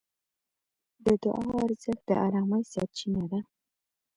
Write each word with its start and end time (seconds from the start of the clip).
د 1.05 1.05
دعا 1.23 1.49
ارزښت 1.65 2.03
د 2.09 2.11
ارامۍ 2.25 2.63
سرچینه 2.73 3.23
ده. 3.31 3.39